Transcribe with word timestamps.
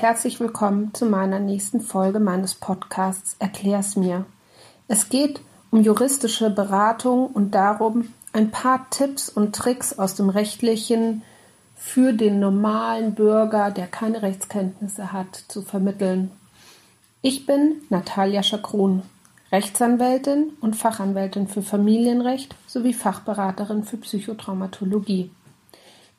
herzlich 0.00 0.40
willkommen 0.40 0.94
zu 0.94 1.04
meiner 1.04 1.40
nächsten 1.40 1.82
Folge 1.82 2.20
meines 2.20 2.54
Podcasts 2.54 3.36
Erklär's 3.38 3.96
mir. 3.96 4.24
Es 4.88 5.10
geht 5.10 5.42
um 5.70 5.82
juristische 5.82 6.48
Beratung 6.48 7.26
und 7.26 7.54
darum, 7.54 8.08
ein 8.32 8.50
paar 8.50 8.88
Tipps 8.88 9.28
und 9.28 9.54
Tricks 9.54 9.98
aus 9.98 10.14
dem 10.14 10.30
Rechtlichen 10.30 11.20
für 11.76 12.14
den 12.14 12.40
normalen 12.40 13.14
Bürger, 13.14 13.70
der 13.70 13.88
keine 13.88 14.22
Rechtskenntnisse 14.22 15.12
hat, 15.12 15.44
zu 15.48 15.60
vermitteln. 15.60 16.30
Ich 17.20 17.44
bin 17.44 17.82
Natalia 17.90 18.42
Schakron, 18.42 19.02
Rechtsanwältin 19.52 20.52
und 20.62 20.76
Fachanwältin 20.76 21.46
für 21.46 21.60
Familienrecht 21.60 22.54
sowie 22.66 22.94
Fachberaterin 22.94 23.84
für 23.84 23.98
Psychotraumatologie. 23.98 25.30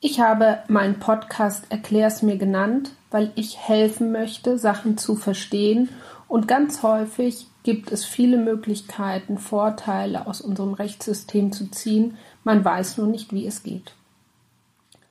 Ich 0.04 0.18
habe 0.18 0.58
meinen 0.66 0.98
Podcast 0.98 1.66
Erklär's 1.68 2.22
mir 2.22 2.36
genannt, 2.36 2.90
weil 3.12 3.30
ich 3.36 3.56
helfen 3.56 4.10
möchte, 4.10 4.58
Sachen 4.58 4.98
zu 4.98 5.14
verstehen 5.14 5.90
und 6.26 6.48
ganz 6.48 6.82
häufig 6.82 7.46
gibt 7.62 7.92
es 7.92 8.04
viele 8.04 8.36
Möglichkeiten, 8.36 9.38
Vorteile 9.38 10.26
aus 10.26 10.40
unserem 10.40 10.74
Rechtssystem 10.74 11.52
zu 11.52 11.70
ziehen, 11.70 12.18
man 12.42 12.64
weiß 12.64 12.98
nur 12.98 13.06
nicht, 13.06 13.32
wie 13.32 13.46
es 13.46 13.62
geht. 13.62 13.94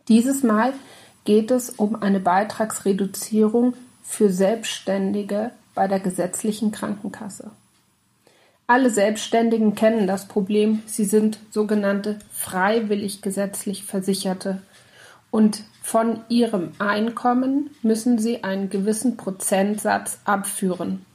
Dieses 0.09 0.43
Mal 0.43 0.73
geht 1.23 1.51
es 1.51 1.69
um 1.69 1.95
eine 2.01 2.19
Beitragsreduzierung 2.19 3.75
für 4.03 4.29
Selbstständige 4.29 5.51
bei 5.73 5.87
der 5.87 6.01
gesetzlichen 6.01 6.73
Krankenkasse. 6.73 7.51
Alle 8.71 8.89
Selbstständigen 8.89 9.75
kennen 9.75 10.07
das 10.07 10.29
Problem, 10.29 10.81
sie 10.85 11.03
sind 11.03 11.39
sogenannte 11.49 12.19
freiwillig 12.31 13.21
gesetzlich 13.21 13.83
Versicherte 13.83 14.61
und 15.29 15.63
von 15.81 16.21
ihrem 16.29 16.71
Einkommen 16.79 17.71
müssen 17.81 18.17
sie 18.17 18.45
einen 18.45 18.69
gewissen 18.69 19.17
Prozentsatz 19.17 20.19
abführen. 20.23 21.05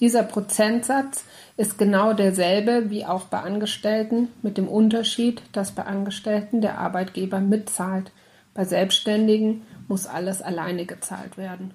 Dieser 0.00 0.24
Prozentsatz 0.24 1.22
ist 1.56 1.78
genau 1.78 2.14
derselbe 2.14 2.90
wie 2.90 3.06
auch 3.06 3.26
bei 3.26 3.38
Angestellten, 3.38 4.26
mit 4.42 4.58
dem 4.58 4.66
Unterschied, 4.66 5.40
dass 5.52 5.70
bei 5.70 5.84
Angestellten 5.84 6.62
der 6.62 6.78
Arbeitgeber 6.80 7.38
mitzahlt. 7.38 8.10
Bei 8.54 8.64
Selbstständigen 8.64 9.62
muss 9.86 10.08
alles 10.08 10.42
alleine 10.42 10.84
gezahlt 10.84 11.36
werden. 11.36 11.74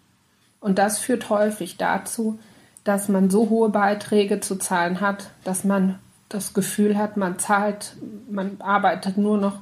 Und 0.60 0.80
das 0.80 1.00
führt 1.00 1.30
häufig 1.30 1.78
dazu, 1.78 2.40
dass 2.90 3.08
man 3.08 3.30
so 3.30 3.52
hohe 3.52 3.70
Beiträge 3.70 4.40
zu 4.40 4.56
zahlen 4.56 5.00
hat, 5.00 5.30
dass 5.44 5.64
man 5.64 6.00
das 6.28 6.56
Gefühl 6.56 6.98
hat, 6.98 7.18
man 7.18 7.38
zahlt, 7.38 7.96
man 8.32 8.60
arbeitet 8.62 9.16
nur 9.16 9.38
noch 9.38 9.60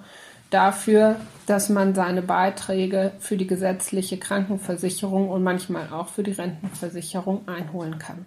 dafür, 0.50 1.18
dass 1.46 1.68
man 1.68 1.94
seine 1.94 2.22
Beiträge 2.22 3.12
für 3.20 3.36
die 3.36 3.46
gesetzliche 3.46 4.18
Krankenversicherung 4.18 5.28
und 5.28 5.44
manchmal 5.44 5.90
auch 5.92 6.08
für 6.08 6.24
die 6.24 6.32
Rentenversicherung 6.32 7.46
einholen 7.50 8.00
kann. 8.00 8.26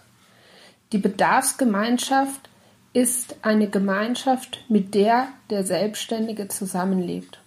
Die 0.92 0.98
Bedarfsgemeinschaft 0.98 2.50
ist 2.94 3.36
eine 3.44 3.70
Gemeinschaft, 3.70 4.66
mit 4.68 4.96
der 4.96 5.28
der 5.52 5.64
Selbstständige 5.64 6.48
zusammenlebt. 6.48 7.40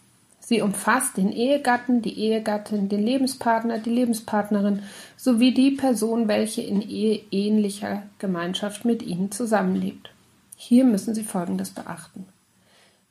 Sie 0.45 0.61
umfasst 0.61 1.17
den 1.17 1.31
Ehegatten, 1.31 2.03
die 2.03 2.19
Ehegattin, 2.19 2.89
den 2.89 3.05
Lebenspartner, 3.05 3.79
die 3.79 3.91
Lebenspartnerin 3.91 4.83
sowie 5.17 5.55
die 5.55 5.71
Person, 5.71 6.27
welche 6.27 6.63
in 6.63 6.83
eheähnlicher 6.83 8.03
Gemeinschaft 8.19 8.85
mit 8.85 9.03
ihnen 9.03 9.31
zusammenlebt. 9.31 10.11
Hier 10.57 10.85
müssen 10.85 11.15
Sie 11.15 11.23
Folgendes 11.23 11.71
beachten. 11.71 12.27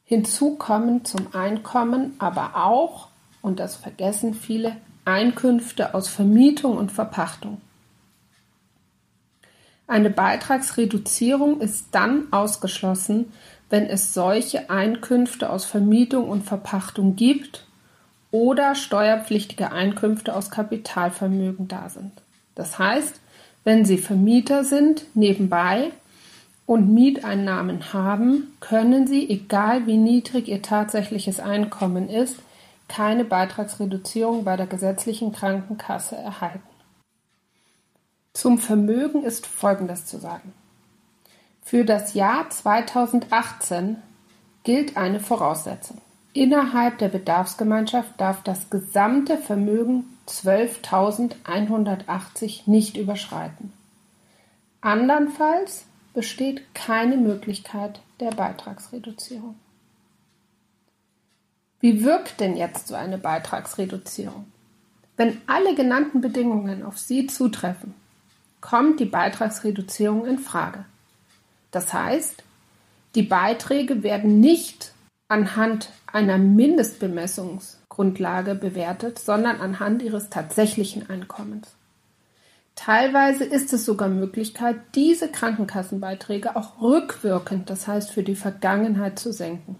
Hinzu 0.04 0.54
kommen 0.54 1.04
zum 1.04 1.34
Einkommen 1.34 2.14
aber 2.20 2.54
auch, 2.54 3.08
und 3.42 3.58
das 3.58 3.74
vergessen 3.74 4.34
viele, 4.34 4.76
Einkünfte 5.04 5.92
aus 5.92 6.06
Vermietung 6.06 6.76
und 6.76 6.92
Verpachtung. 6.92 7.60
Eine 9.90 10.10
Beitragsreduzierung 10.10 11.60
ist 11.60 11.86
dann 11.90 12.28
ausgeschlossen, 12.30 13.32
wenn 13.70 13.86
es 13.86 14.14
solche 14.14 14.70
Einkünfte 14.70 15.50
aus 15.50 15.64
Vermietung 15.64 16.28
und 16.28 16.44
Verpachtung 16.44 17.16
gibt 17.16 17.66
oder 18.30 18.76
steuerpflichtige 18.76 19.72
Einkünfte 19.72 20.36
aus 20.36 20.52
Kapitalvermögen 20.52 21.66
da 21.66 21.88
sind. 21.88 22.12
Das 22.54 22.78
heißt, 22.78 23.20
wenn 23.64 23.84
Sie 23.84 23.98
Vermieter 23.98 24.62
sind 24.62 25.06
nebenbei 25.14 25.90
und 26.66 26.94
Mieteinnahmen 26.94 27.92
haben, 27.92 28.56
können 28.60 29.08
Sie, 29.08 29.28
egal 29.28 29.88
wie 29.88 29.96
niedrig 29.96 30.46
Ihr 30.46 30.62
tatsächliches 30.62 31.40
Einkommen 31.40 32.08
ist, 32.08 32.36
keine 32.86 33.24
Beitragsreduzierung 33.24 34.44
bei 34.44 34.56
der 34.56 34.68
gesetzlichen 34.68 35.32
Krankenkasse 35.32 36.14
erhalten. 36.14 36.69
Zum 38.32 38.58
Vermögen 38.58 39.24
ist 39.24 39.46
Folgendes 39.46 40.06
zu 40.06 40.18
sagen. 40.18 40.52
Für 41.62 41.84
das 41.84 42.14
Jahr 42.14 42.50
2018 42.50 43.96
gilt 44.64 44.96
eine 44.96 45.20
Voraussetzung. 45.20 46.00
Innerhalb 46.32 46.98
der 46.98 47.08
Bedarfsgemeinschaft 47.08 48.20
darf 48.20 48.42
das 48.42 48.70
gesamte 48.70 49.36
Vermögen 49.36 50.04
12.180 50.28 52.70
nicht 52.70 52.96
überschreiten. 52.96 53.72
Andernfalls 54.80 55.86
besteht 56.14 56.72
keine 56.74 57.16
Möglichkeit 57.16 58.00
der 58.20 58.30
Beitragsreduzierung. 58.30 59.56
Wie 61.80 62.04
wirkt 62.04 62.38
denn 62.40 62.56
jetzt 62.56 62.86
so 62.88 62.94
eine 62.94 63.18
Beitragsreduzierung? 63.18 64.46
Wenn 65.16 65.40
alle 65.46 65.74
genannten 65.74 66.20
Bedingungen 66.20 66.84
auf 66.84 66.98
Sie 66.98 67.26
zutreffen, 67.26 67.94
kommt 68.60 69.00
die 69.00 69.06
Beitragsreduzierung 69.06 70.26
in 70.26 70.38
Frage. 70.38 70.84
Das 71.70 71.92
heißt, 71.92 72.42
die 73.14 73.22
Beiträge 73.22 74.02
werden 74.02 74.40
nicht 74.40 74.92
anhand 75.28 75.90
einer 76.06 76.38
Mindestbemessungsgrundlage 76.38 78.54
bewertet, 78.54 79.18
sondern 79.18 79.60
anhand 79.60 80.02
ihres 80.02 80.30
tatsächlichen 80.30 81.08
Einkommens. 81.08 81.68
Teilweise 82.74 83.44
ist 83.44 83.72
es 83.72 83.84
sogar 83.84 84.08
Möglichkeit, 84.08 84.76
diese 84.94 85.28
Krankenkassenbeiträge 85.28 86.56
auch 86.56 86.80
rückwirkend, 86.80 87.68
das 87.68 87.86
heißt 87.86 88.10
für 88.10 88.22
die 88.22 88.36
Vergangenheit, 88.36 89.18
zu 89.18 89.32
senken. 89.32 89.76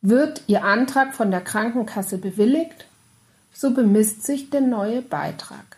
Wird 0.00 0.42
Ihr 0.46 0.64
Antrag 0.64 1.14
von 1.14 1.30
der 1.30 1.42
Krankenkasse 1.42 2.18
bewilligt, 2.18 2.86
so 3.52 3.74
bemisst 3.74 4.24
sich 4.24 4.50
der 4.50 4.62
neue 4.62 5.02
Beitrag. 5.02 5.75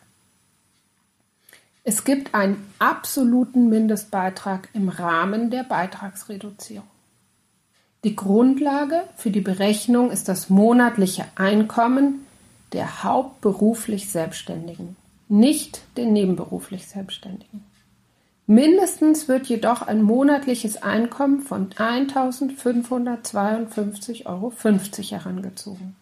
Es 1.89 2.05
gibt 2.05 2.35
einen 2.35 2.71
absoluten 2.79 3.71
Mindestbeitrag 3.71 4.69
im 4.75 4.91
Rahmen 4.91 5.49
der 5.49 5.63
Beitragsreduzierung. 5.63 6.87
Die 8.05 8.15
Grundlage 8.15 9.05
für 9.17 9.31
die 9.31 9.41
Berechnung 9.41 10.11
ist 10.11 10.29
das 10.29 10.51
monatliche 10.51 11.25
Einkommen 11.37 12.27
der 12.75 13.05
hauptberuflich 13.05 14.11
Selbstständigen, 14.11 14.97
nicht 15.31 15.81
der 15.97 16.05
nebenberuflich 16.05 16.87
Selbstständigen. 16.87 17.65
Mindestens 18.47 19.27
wird 19.27 19.47
jedoch 19.47 19.81
ein 19.81 20.03
monatliches 20.03 20.83
Einkommen 20.83 21.41
von 21.41 21.71
1.552,50 21.71 24.27
Euro 24.27 24.53
herangezogen. 24.53 25.97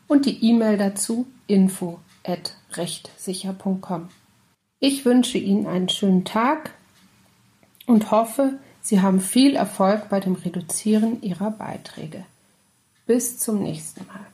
und 0.08 0.26
die 0.26 0.46
E-Mail 0.46 0.78
dazu 0.78 1.28
info@rechtsicher.com. 1.48 4.10
Ich 4.80 5.04
wünsche 5.06 5.38
Ihnen 5.38 5.68
einen 5.68 5.90
schönen 5.90 6.24
Tag 6.26 6.72
und 7.86 8.10
hoffe, 8.12 8.58
Sie 8.82 9.02
haben 9.02 9.22
viel 9.22 9.56
Erfolg 9.56 10.10
bei 10.10 10.20
dem 10.20 10.34
Reduzieren 10.34 11.22
Ihrer 11.22 11.52
Beiträge. 11.52 12.26
Bis 13.06 13.38
zum 13.40 13.62
nächsten 13.62 14.08
Mal. 14.08 14.26